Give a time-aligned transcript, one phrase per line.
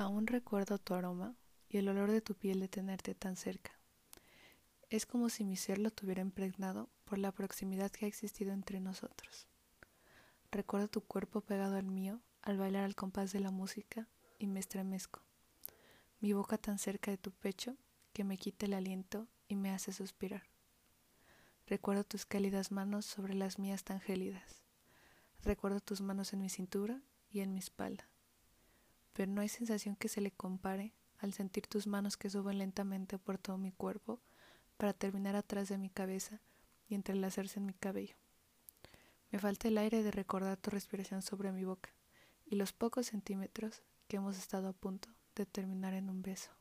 [0.00, 1.34] Aún recuerdo tu aroma
[1.68, 3.72] y el olor de tu piel de tenerte tan cerca.
[4.90, 8.78] Es como si mi ser lo tuviera impregnado por la proximidad que ha existido entre
[8.78, 9.48] nosotros.
[10.52, 14.06] Recuerdo tu cuerpo pegado al mío al bailar al compás de la música
[14.38, 15.20] y me estremezco.
[16.20, 17.76] Mi boca tan cerca de tu pecho
[18.12, 20.44] que me quita el aliento y me hace suspirar.
[21.66, 24.62] Recuerdo tus cálidas manos sobre las mías tan gélidas.
[25.42, 28.08] Recuerdo tus manos en mi cintura y en mi espalda
[29.18, 33.18] pero no hay sensación que se le compare al sentir tus manos que suben lentamente
[33.18, 34.20] por todo mi cuerpo
[34.76, 36.40] para terminar atrás de mi cabeza
[36.88, 38.14] y entrelazarse en mi cabello.
[39.32, 41.90] Me falta el aire de recordar tu respiración sobre mi boca
[42.46, 46.57] y los pocos centímetros que hemos estado a punto de terminar en un beso.